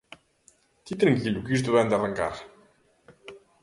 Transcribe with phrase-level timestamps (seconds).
[0.85, 2.35] Ti tranquilo que isto vén de arrancar